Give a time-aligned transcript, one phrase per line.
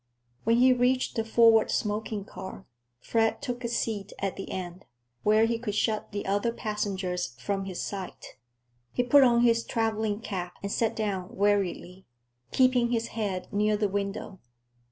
[0.45, 2.65] When he reached the forward smoking car,
[2.99, 4.85] Fred took a seat at the end,
[5.21, 8.35] where he could shut the other passengers from his sight.
[8.91, 12.07] He put on his traveling cap and sat down wearily,
[12.51, 14.39] keeping his head near the window.